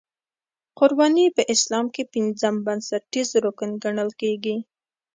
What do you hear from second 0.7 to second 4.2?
قرباني په اسلام کې پنځم بنسټیز رکن ګڼل